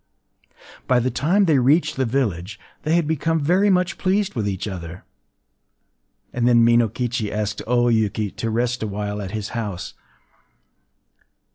[0.87, 4.67] ”By the time they reached the village, they had become very much pleased with each
[4.67, 5.03] other;
[6.33, 9.93] and then Minokichi asked O Yuki to rest awhile at his house.